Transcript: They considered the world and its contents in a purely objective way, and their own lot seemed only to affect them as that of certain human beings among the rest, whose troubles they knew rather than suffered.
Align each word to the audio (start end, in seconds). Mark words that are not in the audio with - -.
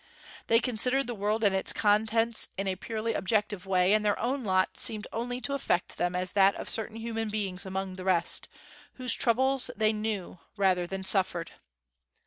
They 0.47 0.59
considered 0.59 1.05
the 1.05 1.13
world 1.13 1.43
and 1.43 1.53
its 1.53 1.71
contents 1.71 2.47
in 2.57 2.67
a 2.67 2.75
purely 2.75 3.13
objective 3.13 3.67
way, 3.67 3.93
and 3.93 4.03
their 4.03 4.17
own 4.17 4.43
lot 4.43 4.79
seemed 4.79 5.05
only 5.13 5.39
to 5.41 5.53
affect 5.53 5.99
them 5.99 6.15
as 6.15 6.31
that 6.33 6.55
of 6.55 6.71
certain 6.71 6.95
human 6.97 7.29
beings 7.29 7.67
among 7.67 7.97
the 7.97 8.03
rest, 8.03 8.47
whose 8.93 9.13
troubles 9.13 9.69
they 9.77 9.93
knew 9.93 10.39
rather 10.57 10.87
than 10.87 11.03
suffered. 11.03 11.51